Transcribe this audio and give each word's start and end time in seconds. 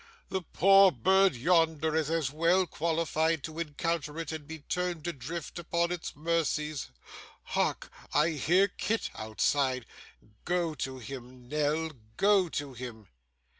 The 0.29 0.41
poor 0.41 0.91
bird 0.91 1.35
yonder 1.35 1.95
is 1.95 2.09
as 2.09 2.31
well 2.31 2.65
qualified 2.65 3.43
to 3.43 3.59
encounter 3.59 4.17
it, 4.17 4.31
and 4.31 4.47
be 4.47 4.61
turned 4.61 5.05
adrift 5.05 5.59
upon 5.59 5.91
its 5.91 6.15
mercies 6.15 6.89
Hark! 7.43 7.91
I 8.11 8.29
hear 8.29 8.67
Kit 8.67 9.11
outside. 9.13 9.85
Go 10.43 10.73
to 10.73 10.97
him, 10.97 11.47
Nell, 11.47 11.91
go 12.17 12.49
to 12.49 12.73
him. 12.73 13.09